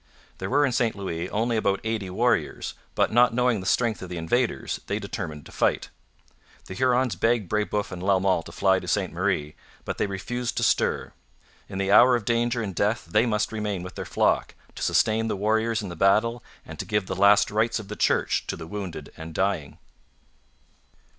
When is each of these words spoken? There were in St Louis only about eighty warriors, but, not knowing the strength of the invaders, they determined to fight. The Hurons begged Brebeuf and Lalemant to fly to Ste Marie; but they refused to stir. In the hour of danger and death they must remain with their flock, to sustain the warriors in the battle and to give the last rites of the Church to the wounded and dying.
There 0.39 0.49
were 0.49 0.65
in 0.65 0.71
St 0.71 0.95
Louis 0.95 1.29
only 1.29 1.57
about 1.57 1.79
eighty 1.83 2.09
warriors, 2.09 2.73
but, 2.95 3.13
not 3.13 3.35
knowing 3.35 3.59
the 3.59 3.67
strength 3.67 4.01
of 4.01 4.09
the 4.09 4.17
invaders, 4.17 4.79
they 4.87 4.97
determined 4.97 5.45
to 5.45 5.51
fight. 5.51 5.89
The 6.65 6.73
Hurons 6.73 7.15
begged 7.15 7.47
Brebeuf 7.47 7.91
and 7.91 8.01
Lalemant 8.01 8.45
to 8.47 8.51
fly 8.51 8.79
to 8.79 8.87
Ste 8.87 9.11
Marie; 9.11 9.53
but 9.85 9.99
they 9.99 10.07
refused 10.07 10.57
to 10.57 10.63
stir. 10.63 11.13
In 11.69 11.77
the 11.77 11.91
hour 11.91 12.15
of 12.15 12.25
danger 12.25 12.63
and 12.63 12.73
death 12.73 13.05
they 13.11 13.27
must 13.27 13.51
remain 13.51 13.83
with 13.83 13.93
their 13.93 14.03
flock, 14.03 14.55
to 14.73 14.81
sustain 14.81 15.27
the 15.27 15.37
warriors 15.37 15.83
in 15.83 15.89
the 15.89 15.95
battle 15.95 16.43
and 16.65 16.79
to 16.79 16.85
give 16.85 17.05
the 17.05 17.13
last 17.15 17.51
rites 17.51 17.77
of 17.77 17.87
the 17.87 17.95
Church 17.95 18.47
to 18.47 18.57
the 18.57 18.65
wounded 18.65 19.13
and 19.15 19.35
dying. 19.35 19.77